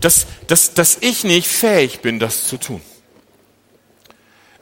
[0.00, 2.82] dass, dass, dass ich nicht fähig bin, das zu tun.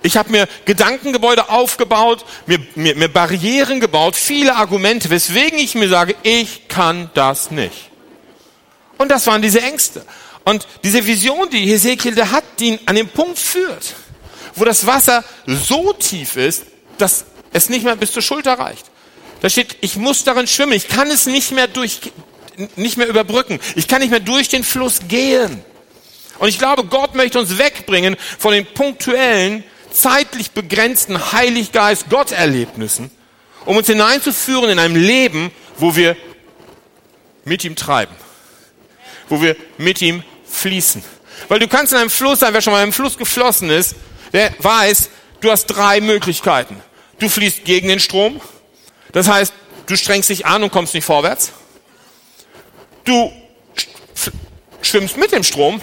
[0.03, 5.88] Ich habe mir Gedankengebäude aufgebaut, mir, mir, mir Barrieren gebaut, viele Argumente, weswegen ich mir
[5.88, 7.88] sage, ich kann das nicht.
[8.99, 10.05] Und das waren diese Ängste.
[10.44, 13.94] Und diese Vision, die Hesekiel da hat, die ihn an den Punkt führt,
[14.59, 16.64] wo das Wasser so tief ist,
[16.99, 18.87] dass es nicht mehr bis zur Schulter reicht.
[19.40, 22.01] Da steht, ich muss darin schwimmen, ich kann es nicht mehr durch,
[22.77, 23.61] nicht mehr überbrücken.
[23.77, 25.62] Ich kann nicht mehr durch den Fluss gehen.
[26.38, 33.11] Und ich glaube, Gott möchte uns wegbringen von den punktuellen, zeitlich begrenzten Heiliggeist-Gott-Erlebnissen,
[33.64, 36.16] um uns hineinzuführen in ein Leben, wo wir
[37.44, 38.14] mit ihm treiben,
[39.29, 41.03] wo wir mit ihm fließen.
[41.49, 43.94] Weil du kannst in einem Fluss sein, wer schon mal im Fluss geflossen ist,
[44.33, 45.11] der weiß,
[45.41, 46.81] du hast drei Möglichkeiten.
[47.19, 48.41] Du fließt gegen den Strom,
[49.12, 49.53] das heißt,
[49.87, 51.53] du strengst dich an und kommst nicht vorwärts.
[53.05, 53.33] Du
[54.83, 55.81] schwimmst mit dem Strom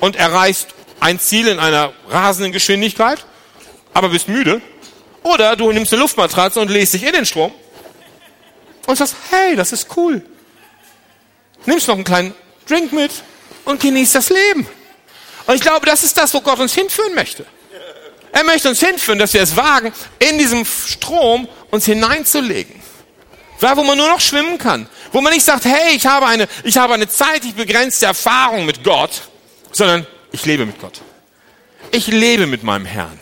[0.00, 0.68] und erreichst
[1.00, 3.24] ein Ziel in einer rasenden Geschwindigkeit,
[3.92, 4.60] aber bist müde.
[5.22, 7.52] Oder du nimmst eine Luftmatratze und lässt dich in den Strom
[8.86, 10.22] und sagst, hey, das ist cool.
[11.66, 12.34] Nimmst noch einen kleinen
[12.66, 13.10] Drink mit
[13.64, 14.66] und genießt das Leben.
[15.46, 17.44] Und ich glaube, das ist das, wo Gott uns hinführen möchte.
[18.32, 22.82] Er möchte uns hinführen, dass wir es wagen, in diesem Strom uns hineinzulegen.
[23.60, 24.88] Da, wo man nur noch schwimmen kann.
[25.12, 28.82] Wo man nicht sagt, hey, ich habe eine, ich habe eine zeitlich begrenzte Erfahrung mit
[28.82, 29.22] Gott,
[29.70, 31.00] sondern ich lebe mit Gott.
[31.92, 33.18] Ich lebe mit meinem Herrn.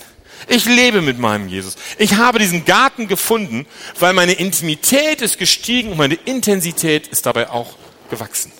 [0.48, 1.76] Ich lebe mit meinem Jesus.
[1.98, 3.66] Ich habe diesen Garten gefunden,
[3.98, 7.74] weil meine Intimität ist gestiegen und meine Intensität ist dabei auch
[8.10, 8.50] gewachsen.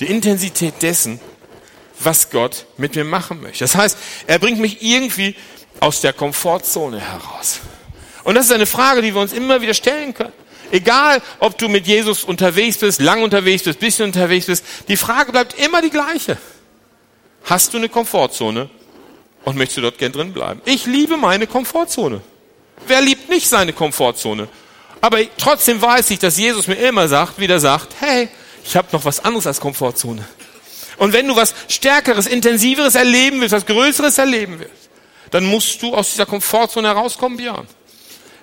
[0.00, 1.20] Die Intensität dessen,
[1.98, 3.64] was Gott mit mir machen möchte.
[3.64, 5.34] Das heißt, er bringt mich irgendwie
[5.80, 7.60] aus der Komfortzone heraus.
[8.24, 10.32] Und das ist eine Frage, die wir uns immer wieder stellen können.
[10.70, 15.30] Egal, ob du mit Jesus unterwegs bist, lang unterwegs bist, bisschen unterwegs bist, die Frage
[15.30, 16.36] bleibt immer die gleiche.
[17.44, 18.68] Hast du eine Komfortzone
[19.44, 20.60] und möchtest du dort gern drin bleiben?
[20.64, 22.20] Ich liebe meine Komfortzone.
[22.86, 24.48] Wer liebt nicht seine Komfortzone?
[25.00, 28.28] Aber trotzdem weiß ich, dass Jesus mir immer sagt, wieder sagt, hey,
[28.64, 30.24] ich habe noch was anderes als Komfortzone.
[30.98, 34.90] Und wenn du was Stärkeres, Intensiveres erleben willst, was Größeres erleben willst,
[35.30, 37.66] dann musst du aus dieser Komfortzone herauskommen, Björn.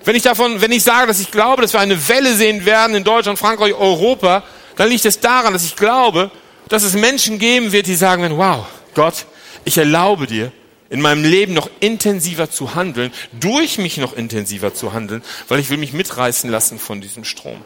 [0.04, 2.94] Wenn ich davon, wenn ich sage, dass ich glaube, dass wir eine Welle sehen werden
[2.94, 4.42] in Deutschland, Frankreich, Europa,
[4.76, 6.30] dann liegt es daran, dass ich glaube,
[6.68, 9.26] dass es Menschen geben wird, die sagen werden, wow, Gott,
[9.64, 10.52] ich erlaube dir,
[10.90, 15.70] in meinem Leben noch intensiver zu handeln, durch mich noch intensiver zu handeln, weil ich
[15.70, 17.60] will mich mitreißen lassen von diesem Strom.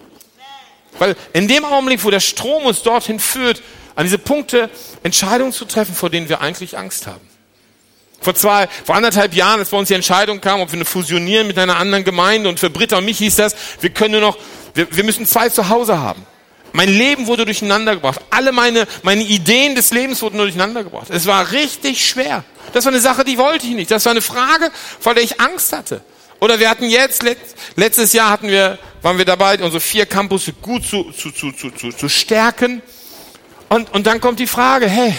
[0.98, 3.62] Weil in dem Augenblick, wo der Strom uns dorthin führt,
[3.94, 4.70] an diese Punkte
[5.02, 7.28] Entscheidungen zu treffen, vor denen wir eigentlich Angst haben.
[8.20, 11.58] Vor zwei, vor anderthalb Jahren, als bei uns die Entscheidung kam, ob wir fusionieren mit
[11.58, 14.38] einer anderen Gemeinde und für Britta und mich hieß das, wir können nur noch,
[14.74, 16.26] wir, wir müssen zwei zu Hause haben.
[16.72, 18.20] Mein Leben wurde durcheinander gebracht.
[18.30, 21.08] Alle meine, meine Ideen des Lebens wurden durcheinander gebracht.
[21.10, 22.44] Es war richtig schwer.
[22.72, 23.90] Das war eine Sache, die wollte ich nicht.
[23.90, 24.70] Das war eine Frage,
[25.00, 26.02] vor der ich Angst hatte.
[26.40, 27.24] Oder wir hatten jetzt,
[27.76, 31.70] letztes Jahr hatten wir, waren wir dabei, unsere vier Campus gut zu, zu, zu, zu,
[31.70, 32.82] zu, zu stärken.
[33.68, 35.14] Und, und dann kommt die Frage, hey,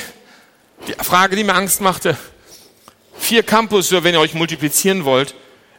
[0.88, 2.18] die Frage, die mir Angst machte,
[3.20, 5.36] Vier Campus, wenn ihr euch multiplizieren wollt,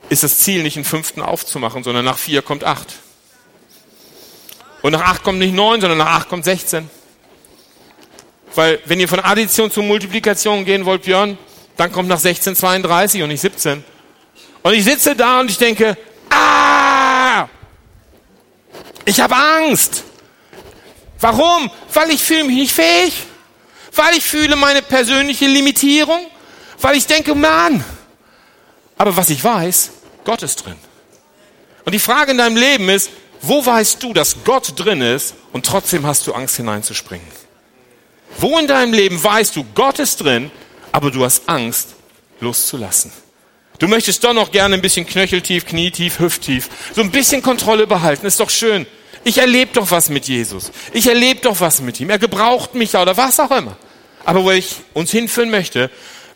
[0.09, 2.87] ist das Ziel nicht einen fünften aufzumachen, sondern nach vier kommt acht.
[4.83, 6.89] Und nach acht kommt nicht neun, sondern nach acht kommt sechzehn.
[8.55, 11.39] Weil wenn ihr von Addition zu Multiplikation gehen wollt, Björn,
[11.77, 13.85] dann kommt nach 16 32 und nicht 17.
[14.63, 15.97] Und ich sitze da und ich denke,
[16.31, 16.80] ah,
[19.05, 20.05] ich habe Angst.
[21.19, 21.71] Warum?
[21.93, 23.15] Weil ich fühle mich nicht fähig.
[23.95, 26.27] Weil ich fühle meine persönliche Limitierung
[26.81, 27.85] weil ich denke, Mann.
[28.97, 29.91] Aber was ich weiß,
[30.25, 30.77] Gott ist drin.
[31.85, 33.11] Und die Frage in deinem Leben ist,
[33.43, 37.27] wo weißt du, dass Gott drin ist und trotzdem hast du Angst hineinzuspringen?
[38.39, 40.51] Wo in deinem Leben weißt du, Gott ist drin,
[40.93, 41.95] aber du hast Angst
[42.41, 43.13] loszulassen?
[43.81, 48.27] Du möchtest doch noch gerne ein bisschen knöcheltief, knietief, hüfttief, so ein bisschen Kontrolle behalten,
[48.27, 48.87] ist doch schön.
[49.25, 50.71] Ich erlebe doch was mit Jesus.
[50.93, 52.11] Ich erlebe doch was mit ihm.
[52.11, 53.77] Er gebraucht mich ja oder was auch immer.
[54.25, 55.91] Aber wo ich uns hinführen möchte,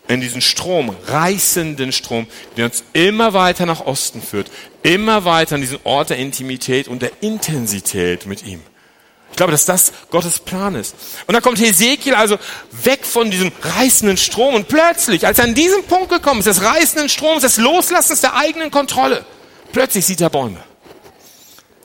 [0.07, 2.27] in diesen Strom, reißenden Strom,
[2.57, 4.51] der uns immer weiter nach Osten führt,
[4.83, 8.61] immer weiter an diesen Ort der Intimität und der Intensität mit ihm.
[9.35, 10.95] Ich glaube, dass das Gottes Plan ist.
[11.27, 12.37] Und dann kommt Hesekiel also
[12.71, 16.63] weg von diesem reißenden Strom und plötzlich, als er an diesem Punkt gekommen ist, des
[16.63, 19.25] reißenden Stroms, des Loslassens der eigenen Kontrolle,
[19.73, 20.63] plötzlich sieht er Bäume.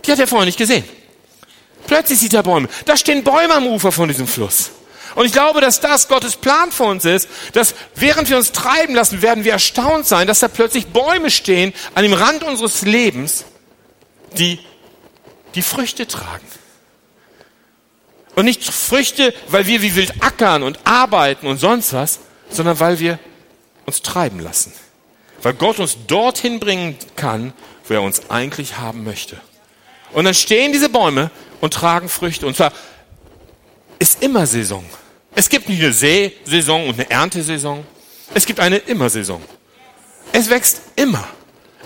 [0.05, 0.85] Die hat er vorher nicht gesehen.
[1.89, 2.69] Plötzlich sieht er Bäume.
[2.85, 4.71] Da stehen Bäume am Ufer von diesem Fluss.
[5.17, 8.95] Und ich glaube, dass das Gottes Plan für uns ist, dass während wir uns treiben
[8.95, 13.45] lassen, werden wir erstaunt sein, dass da plötzlich Bäume stehen an dem Rand unseres Lebens,
[14.39, 14.61] die
[15.57, 16.47] die Früchte tragen.
[18.37, 22.99] Und nicht Früchte, weil wir wie wild ackern und arbeiten und sonst was, sondern weil
[22.99, 23.19] wir
[23.87, 24.73] uns treiben lassen.
[25.43, 27.53] Weil Gott uns dorthin bringen kann,
[27.87, 29.41] wo er uns eigentlich haben möchte.
[30.13, 32.47] Und dann stehen diese Bäume und tragen Früchte.
[32.47, 32.73] Und zwar
[33.99, 34.85] ist immer Saison.
[35.35, 37.85] Es gibt nicht eine Säsaison und eine Erntesaison.
[38.35, 39.43] Es gibt eine Immersaison.
[40.33, 41.27] Es wächst immer.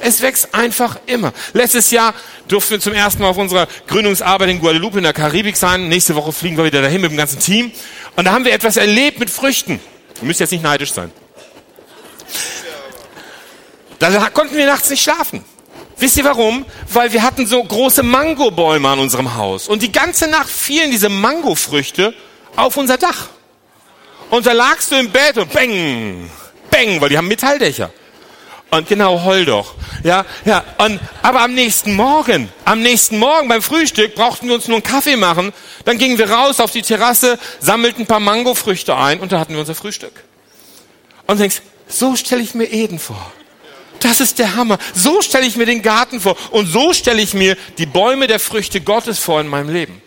[0.01, 1.33] Es wächst einfach immer.
[1.53, 2.15] Letztes Jahr
[2.49, 5.89] durften wir zum ersten Mal auf unserer Gründungsarbeit in Guadeloupe in der Karibik sein.
[5.89, 7.73] Nächste Woche fliegen wir wieder dahin mit dem ganzen Team.
[8.17, 9.81] Und da haben wir etwas erlebt mit Früchten.
[10.21, 11.11] Ihr müsst jetzt nicht neidisch sein.
[13.99, 15.45] Da konnten wir nachts nicht schlafen.
[15.97, 16.67] Wisst ihr warum?
[16.93, 19.69] Weil wir hatten so große Mangobäume an unserem Haus.
[19.69, 22.15] Und die ganze Nacht fielen diese Mangofrüchte
[22.57, 23.29] auf unser Dach.
[24.31, 26.31] Und da lagst du im Bett und bang,
[26.71, 27.91] bang, weil die haben Metalldächer.
[28.77, 29.75] Und genau, heul doch.
[30.03, 30.65] Ja, ja.
[30.79, 34.83] Und, aber am nächsten Morgen, am nächsten Morgen beim Frühstück brauchten wir uns nur einen
[34.83, 35.53] Kaffee machen.
[35.85, 39.53] Dann gingen wir raus auf die Terrasse, sammelten ein paar Mangofrüchte ein und da hatten
[39.53, 40.25] wir unser Frühstück.
[41.27, 43.33] Und denkst, so stelle ich mir Eden vor.
[44.01, 44.79] Das ist der Hammer.
[44.93, 46.37] So stelle ich mir den Garten vor.
[46.51, 50.03] Und so stelle ich mir die Bäume der Früchte Gottes vor in meinem Leben.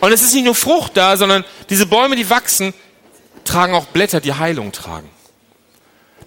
[0.00, 2.72] Und es ist nicht nur Frucht da, sondern diese Bäume, die wachsen,
[3.44, 5.10] tragen auch Blätter, die Heilung tragen.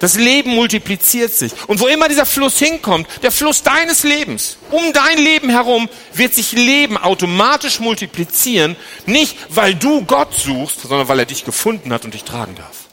[0.04, 1.54] Das Leben multipliziert sich.
[1.68, 6.34] Und wo immer dieser Fluss hinkommt, der Fluss deines Lebens, um dein Leben herum, wird
[6.34, 8.76] sich Leben automatisch multiplizieren.
[9.06, 12.90] Nicht, weil du Gott suchst, sondern weil er dich gefunden hat und dich tragen darf.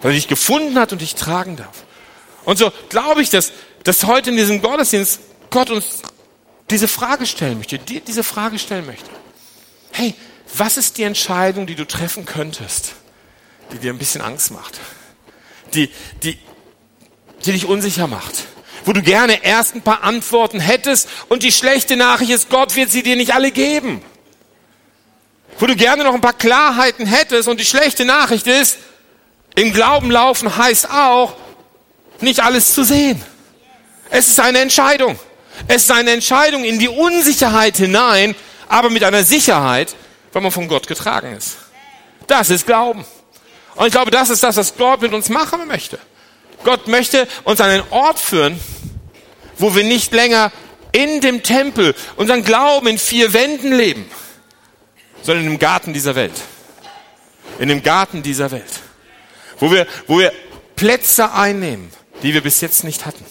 [0.00, 1.82] Weil er dich gefunden hat und dich tragen darf.
[2.44, 3.50] Und so glaube ich, dass,
[3.82, 5.18] dass heute in diesem Gottesdienst
[5.50, 6.02] Gott uns
[6.70, 9.10] diese Frage stellen möchte, dir diese Frage stellen möchte.
[9.90, 10.14] Hey,
[10.54, 12.92] was ist die Entscheidung, die du treffen könntest,
[13.72, 14.78] die dir ein bisschen Angst macht?
[15.74, 15.90] Die,
[16.22, 16.38] die,
[17.44, 18.44] die dich unsicher macht?
[18.84, 22.90] Wo du gerne erst ein paar Antworten hättest und die schlechte Nachricht ist, Gott wird
[22.90, 24.02] sie dir nicht alle geben.
[25.58, 28.78] Wo du gerne noch ein paar Klarheiten hättest und die schlechte Nachricht ist,
[29.54, 31.36] im Glauben laufen heißt auch,
[32.20, 33.22] nicht alles zu sehen.
[34.08, 35.18] Es ist eine Entscheidung.
[35.68, 38.34] Es ist eine Entscheidung in die Unsicherheit hinein,
[38.68, 39.94] aber mit einer Sicherheit,
[40.32, 41.56] weil man von Gott getragen ist.
[42.26, 43.04] Das ist Glauben.
[43.74, 45.98] Und ich glaube, das ist das, was Gott mit uns machen möchte.
[46.64, 48.60] Gott möchte uns an einen Ort führen,
[49.58, 50.52] wo wir nicht länger
[50.92, 54.10] in dem Tempel unseren Glauben in vier Wänden leben,
[55.22, 56.32] sondern im Garten dieser Welt.
[57.58, 58.80] In dem Garten dieser Welt.
[59.58, 60.32] Wo wir, wo wir
[60.76, 61.90] Plätze einnehmen,
[62.22, 63.24] die wir bis jetzt nicht hatten.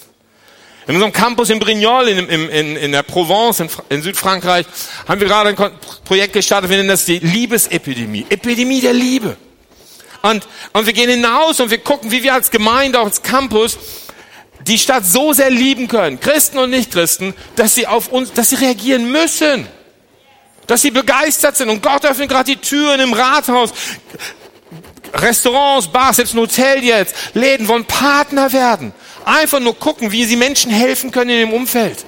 [0.86, 4.66] In unserem Campus in Brignoles in, in, in der Provence in, in, Südfrankreich
[5.06, 5.72] haben wir gerade ein
[6.04, 8.26] Projekt gestartet, wir nennen das die Liebesepidemie.
[8.28, 9.36] Epidemie der Liebe.
[10.22, 13.78] Und, und wir gehen hinaus und wir gucken, wie wir als Gemeinde, auch als Campus,
[14.66, 18.56] die Stadt so sehr lieben können, Christen und Nichtchristen, dass sie auf uns, dass sie
[18.56, 19.66] reagieren müssen.
[20.66, 21.68] Dass sie begeistert sind.
[21.68, 23.72] Und Gott öffnet gerade die Türen im Rathaus.
[25.14, 28.92] Restaurants, Bars, selbst ein Hotel jetzt, Läden wollen Partner werden.
[29.24, 32.04] Einfach nur gucken, wie sie Menschen helfen können in dem Umfeld.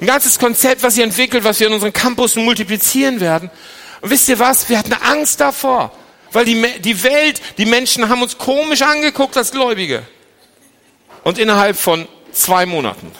[0.00, 3.50] Ein ganzes Konzept, was sie entwickelt, was wir in unseren Campussen multiplizieren werden.
[4.00, 4.68] Und wisst ihr was?
[4.68, 5.92] Wir hatten Angst davor.
[6.36, 10.02] Weil die, die Welt, die Menschen haben uns komisch angeguckt als Gläubige.
[11.24, 13.10] Und innerhalb von zwei Monaten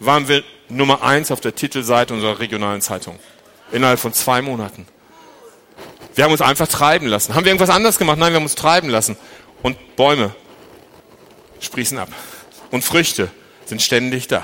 [0.00, 3.16] waren wir Nummer eins auf der Titelseite unserer regionalen Zeitung.
[3.70, 4.88] Innerhalb von zwei Monaten.
[6.16, 7.36] Wir haben uns einfach treiben lassen.
[7.36, 8.18] Haben wir irgendwas anderes gemacht?
[8.18, 9.16] Nein, wir haben uns treiben lassen.
[9.62, 10.34] Und Bäume
[11.60, 12.08] sprießen ab.
[12.72, 13.30] Und Früchte
[13.66, 14.42] sind ständig da.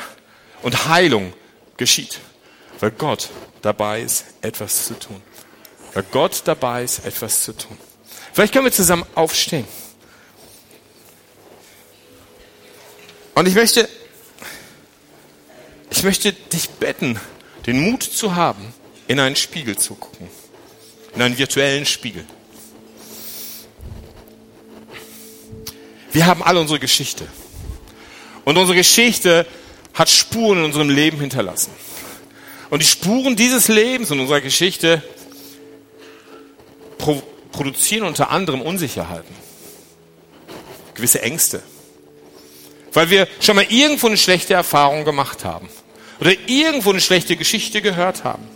[0.62, 1.32] Und Heilung
[1.78, 2.20] geschieht.
[2.78, 5.20] Weil Gott dabei ist, etwas zu tun.
[5.94, 7.76] Weil Gott dabei ist, etwas zu tun.
[8.34, 9.66] Vielleicht können wir zusammen aufstehen.
[13.34, 13.88] Und ich möchte,
[15.90, 17.18] ich möchte dich betten,
[17.66, 18.74] den Mut zu haben,
[19.08, 20.28] in einen Spiegel zu gucken
[21.14, 22.24] in einen virtuellen Spiegel.
[26.12, 27.26] Wir haben alle unsere Geschichte.
[28.44, 29.46] Und unsere Geschichte
[29.94, 31.72] hat Spuren in unserem Leben hinterlassen.
[32.70, 35.02] Und die Spuren dieses Lebens und unserer Geschichte
[37.54, 39.34] produzieren unter anderem Unsicherheiten,
[40.94, 41.62] gewisse Ängste.
[42.92, 45.68] Weil wir schon mal irgendwo eine schlechte Erfahrung gemacht haben
[46.20, 48.46] oder irgendwo eine schlechte Geschichte gehört haben.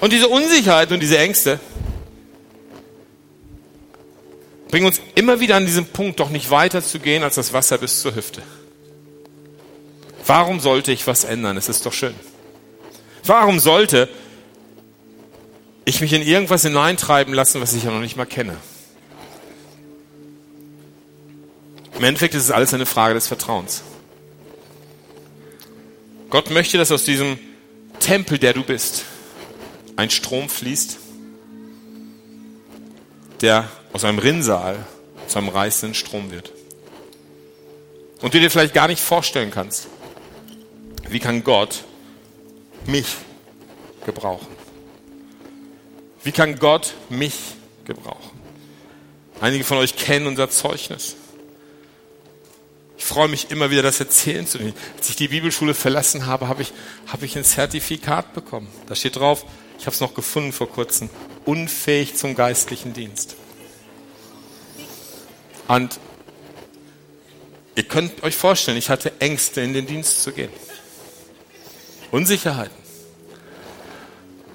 [0.00, 1.58] Und diese Unsicherheit und diese Ängste
[4.68, 7.78] bringen uns immer wieder an diesem Punkt, doch nicht weiter zu gehen als das Wasser
[7.78, 8.42] bis zur Hüfte.
[10.26, 11.56] Warum sollte ich was ändern?
[11.56, 12.14] Es ist doch schön.
[13.24, 14.08] Warum sollte
[15.88, 18.56] ich mich in irgendwas hineintreiben lassen, was ich ja noch nicht mal kenne?
[21.96, 23.82] Im Endeffekt ist es alles eine Frage des Vertrauens.
[26.28, 27.38] Gott möchte, dass aus diesem
[28.00, 29.04] Tempel, der du bist,
[29.96, 30.98] ein Strom fließt,
[33.40, 34.84] der aus einem Rinnsal
[35.26, 36.52] zu einem reißenden Strom wird.
[38.20, 39.88] Und du dir vielleicht gar nicht vorstellen kannst,
[41.08, 41.84] wie kann Gott
[42.84, 43.06] mich
[44.04, 44.57] gebrauchen?
[46.28, 47.32] Wie kann Gott mich
[47.86, 48.38] gebrauchen.
[49.40, 51.16] Einige von euch kennen unser Zeugnis.
[52.98, 54.74] Ich freue mich immer wieder, das erzählen zu dürfen.
[54.98, 56.74] Als ich die Bibelschule verlassen habe, habe ich,
[57.06, 58.68] habe ich ein Zertifikat bekommen.
[58.88, 59.46] Da steht drauf,
[59.78, 61.08] ich habe es noch gefunden vor kurzem,
[61.46, 63.34] unfähig zum geistlichen Dienst.
[65.66, 65.98] Und
[67.74, 70.50] ihr könnt euch vorstellen, ich hatte Ängste, in den Dienst zu gehen.
[72.10, 72.87] Unsicherheiten.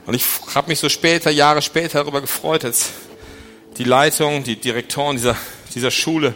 [0.06, 2.92] Und ich habe mich so später, Jahre später darüber gefreut, als
[3.78, 5.38] die Leitung, die Direktoren dieser,
[5.74, 6.36] dieser Schule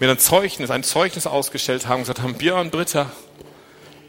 [0.00, 3.12] mir ein Zeugnis, ein Zeugnis ausgestellt haben und gesagt haben, Björn, Britta,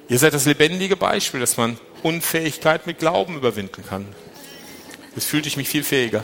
[0.07, 4.07] ihr seid das lebendige Beispiel, dass man Unfähigkeit mit Glauben überwinden kann.
[5.15, 6.23] Jetzt fühlte ich mich viel fähiger.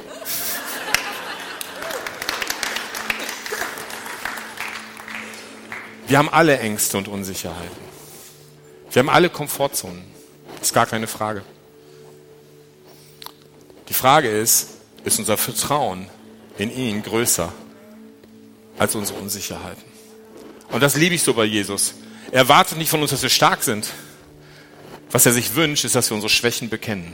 [6.08, 7.88] Wir haben alle Ängste und Unsicherheiten.
[8.91, 10.02] Wir haben alle Komfortzonen.
[10.60, 11.43] Das ist gar keine Frage.
[13.89, 14.69] Die Frage ist,
[15.04, 16.08] ist unser Vertrauen
[16.58, 17.54] in ihn größer
[18.78, 19.84] als unsere Unsicherheiten?
[20.69, 21.93] Und das liebe ich so bei Jesus.
[22.32, 23.89] Er erwartet nicht von uns, dass wir stark sind.
[25.12, 27.13] Was er sich wünscht, ist, dass wir unsere Schwächen bekennen.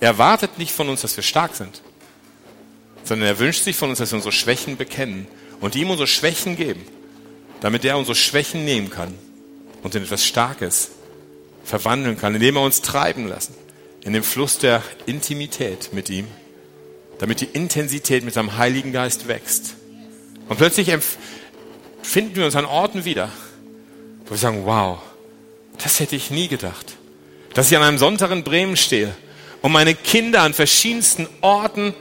[0.00, 1.82] Er erwartet nicht von uns, dass wir stark sind,
[3.04, 5.26] sondern er wünscht sich von uns, dass wir unsere Schwächen bekennen
[5.60, 6.84] und ihm unsere Schwächen geben,
[7.60, 9.14] damit er unsere Schwächen nehmen kann
[9.82, 10.90] und in etwas Starkes
[11.64, 13.54] verwandeln kann, indem er uns treiben lassen,
[14.04, 16.28] in dem Fluss der Intimität mit ihm,
[17.18, 19.74] damit die Intensität mit seinem Heiligen Geist wächst.
[20.48, 20.92] Und plötzlich
[22.02, 23.30] finden wir uns an Orten wieder,
[24.26, 24.98] wo wir sagen, wow,
[25.82, 26.96] das hätte ich nie gedacht.
[27.54, 29.14] Dass ich an einem Sonntag in Bremen stehe
[29.62, 31.94] und meine Kinder an verschiedensten Orten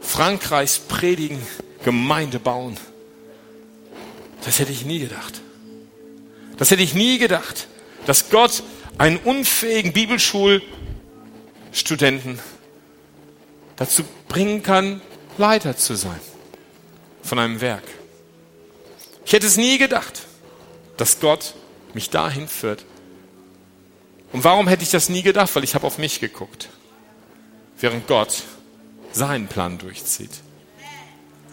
[0.00, 1.40] Frankreichs predigen,
[1.84, 2.76] Gemeinde bauen.
[4.44, 5.40] Das hätte ich nie gedacht.
[6.56, 7.68] Das hätte ich nie gedacht,
[8.06, 8.62] dass Gott
[8.96, 9.92] einen unfähigen
[11.68, 12.38] Bibelschulstudenten
[13.76, 15.00] dazu bringen kann,
[15.36, 16.20] Leiter zu sein
[17.22, 17.84] von einem Werk.
[19.24, 20.22] Ich hätte es nie gedacht,
[20.96, 21.54] dass Gott
[21.94, 22.84] mich dahin führt.
[24.32, 25.54] Und warum hätte ich das nie gedacht?
[25.54, 26.68] Weil ich habe auf mich geguckt,
[27.78, 28.42] während Gott
[29.12, 30.30] seinen Plan durchzieht.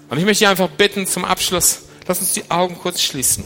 [0.09, 3.43] Und ich möchte einfach bitten zum Abschluss, lass uns die Augen kurz schließen.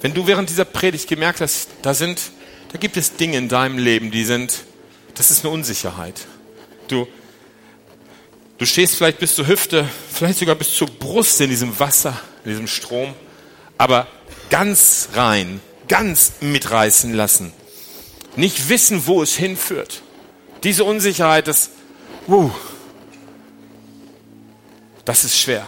[0.00, 2.20] Wenn du während dieser Predigt gemerkt hast, da sind,
[2.72, 4.64] da gibt es Dinge in deinem Leben, die sind,
[5.14, 6.26] das ist eine Unsicherheit.
[6.88, 7.06] Du,
[8.58, 12.50] du stehst vielleicht bis zur Hüfte, vielleicht sogar bis zur Brust in diesem Wasser, in
[12.50, 13.14] diesem Strom,
[13.76, 14.06] aber
[14.50, 17.52] ganz rein, ganz mitreißen lassen.
[18.36, 20.02] Nicht wissen, wo es hinführt.
[20.62, 21.70] Diese Unsicherheit, das,
[22.28, 22.50] uh,
[25.04, 25.66] das ist schwer.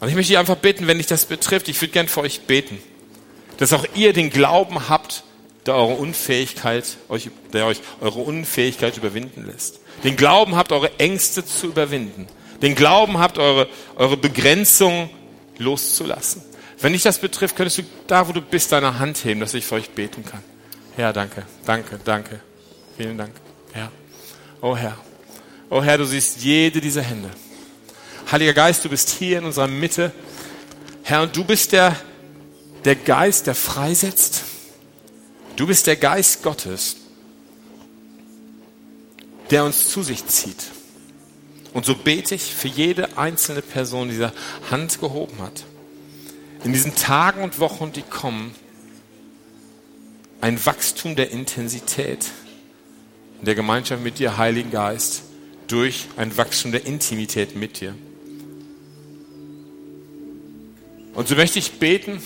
[0.00, 2.42] Und ich möchte dich einfach bitten, wenn dich das betrifft, ich würde gern für euch
[2.42, 2.78] beten
[3.62, 5.22] dass auch ihr den Glauben habt,
[5.66, 9.80] der eure Unfähigkeit, euch, der euch eure Unfähigkeit überwinden lässt.
[10.04, 12.26] Den Glauben habt, eure Ängste zu überwinden.
[12.60, 15.10] Den Glauben habt, eure, eure Begrenzung
[15.58, 16.42] loszulassen.
[16.80, 19.64] Wenn dich das betrifft, könntest du da, wo du bist, deine Hand heben, dass ich
[19.64, 20.42] für euch beten kann.
[20.96, 22.40] Herr, danke, danke, danke.
[22.96, 23.32] Vielen Dank,
[23.72, 23.90] Herr.
[24.60, 24.96] Oh Herr,
[25.70, 27.30] oh Herr, du siehst jede dieser Hände.
[28.30, 30.12] Heiliger Geist, du bist hier in unserer Mitte.
[31.02, 31.96] Herr, und du bist der,
[32.84, 34.42] der Geist, der freisetzt.
[35.56, 36.96] Du bist der Geist Gottes,
[39.50, 40.64] der uns zu sich zieht.
[41.74, 44.32] Und so bete ich für jede einzelne Person, die diese
[44.70, 45.64] Hand gehoben hat.
[46.64, 48.54] In diesen Tagen und Wochen, die kommen,
[50.40, 52.26] ein Wachstum der Intensität
[53.40, 55.22] in der Gemeinschaft mit dir, Heiligen Geist,
[55.66, 57.94] durch ein Wachstum der Intimität mit dir.
[61.14, 62.22] Und so möchte ich beten,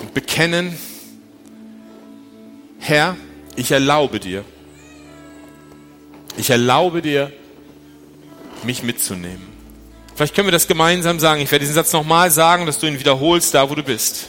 [0.00, 0.76] und bekennen,
[2.86, 3.16] Herr,
[3.56, 4.44] ich erlaube dir,
[6.36, 7.32] ich erlaube dir,
[8.62, 9.48] mich mitzunehmen.
[10.14, 11.40] Vielleicht können wir das gemeinsam sagen.
[11.40, 14.28] Ich werde diesen Satz nochmal sagen, dass du ihn wiederholst, da wo du bist.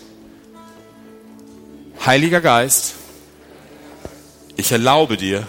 [2.06, 2.96] Heiliger Geist,
[4.56, 5.46] ich erlaube dir,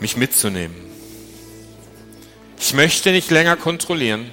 [0.00, 0.76] mich mitzunehmen.
[2.58, 4.30] Ich möchte nicht länger kontrollieren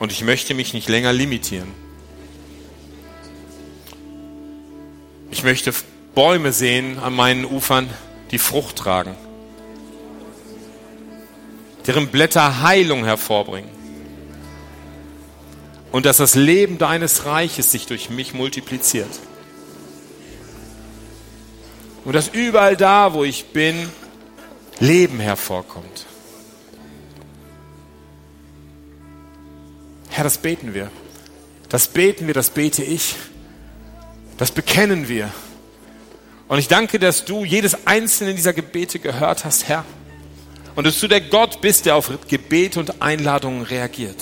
[0.00, 1.89] und ich möchte mich nicht länger limitieren.
[5.30, 5.72] Ich möchte
[6.14, 7.88] Bäume sehen an meinen Ufern,
[8.30, 9.14] die Frucht tragen,
[11.86, 13.70] deren Blätter Heilung hervorbringen.
[15.92, 19.10] Und dass das Leben deines Reiches sich durch mich multipliziert.
[22.04, 23.88] Und dass überall da, wo ich bin,
[24.78, 26.06] Leben hervorkommt.
[30.10, 30.90] Herr, das beten wir.
[31.68, 33.14] Das beten wir, das bete ich.
[34.40, 35.30] Das bekennen wir.
[36.48, 39.84] Und ich danke, dass du jedes einzelne dieser Gebete gehört hast, Herr.
[40.74, 44.16] Und dass du der Gott bist, der auf Gebete und Einladungen reagiert.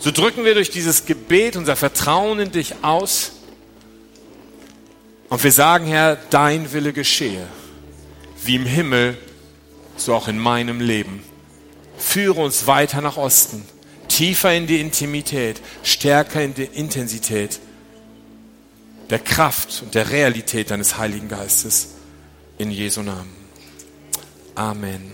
[0.00, 3.32] So drücken wir durch dieses Gebet unser Vertrauen in dich aus.
[5.30, 7.46] Und wir sagen, Herr, dein Wille geschehe,
[8.44, 9.16] wie im Himmel,
[9.96, 11.22] so auch in meinem Leben.
[11.96, 13.64] Führe uns weiter nach Osten,
[14.08, 17.60] tiefer in die Intimität, stärker in die Intensität
[19.10, 21.94] der Kraft und der Realität deines Heiligen Geistes.
[22.58, 23.30] In Jesu Namen.
[24.54, 25.12] Amen.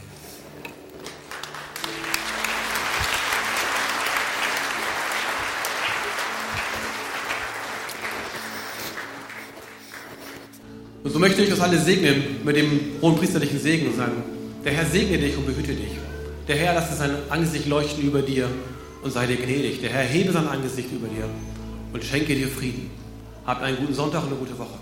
[11.02, 14.22] Und so möchte ich uns alle segnen mit dem hohen priesterlichen Segen und sagen,
[14.64, 15.98] der Herr segne dich und behüte dich.
[16.46, 18.48] Der Herr lasse sein Angesicht leuchten über dir
[19.02, 19.80] und sei dir gnädig.
[19.80, 21.28] Der Herr hebe sein Angesicht über dir
[21.92, 23.01] und schenke dir Frieden.
[23.44, 24.78] Habt einen guten Sonntag und eine gute Woche.